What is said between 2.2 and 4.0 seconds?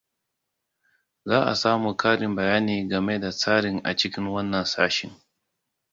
bayani game da tsarin a